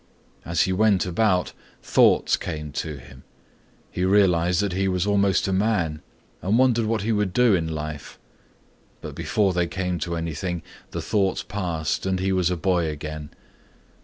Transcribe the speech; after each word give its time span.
As 0.43 0.63
he 0.63 0.73
went 0.73 1.05
about 1.05 1.53
thoughts 1.83 2.35
came 2.35 2.71
to 2.71 2.97
him. 2.97 3.21
He 3.91 4.03
realized 4.03 4.59
that 4.61 4.73
he 4.73 4.87
was 4.87 5.05
almost 5.05 5.47
a 5.47 5.53
man 5.53 6.01
and 6.41 6.57
wondered 6.57 6.87
what 6.87 7.03
he 7.03 7.11
would 7.11 7.33
do 7.33 7.53
in 7.53 7.67
life, 7.67 8.17
but 9.01 9.13
before 9.13 9.53
they 9.53 9.67
came 9.67 9.99
to 9.99 10.15
anything, 10.15 10.63
the 10.89 11.03
thoughts 11.03 11.43
passed 11.43 12.07
and 12.07 12.19
he 12.19 12.31
was 12.31 12.49
a 12.49 12.57
boy 12.57 12.87
again. 12.87 13.29